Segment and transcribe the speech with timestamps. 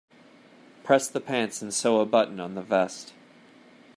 [0.83, 3.13] Press the pants and sew a button on the vest.